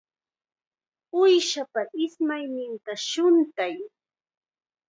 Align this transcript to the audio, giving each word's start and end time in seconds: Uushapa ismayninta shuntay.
Uushapa 1.19 1.81
ismayninta 2.05 2.93
shuntay. 3.07 3.75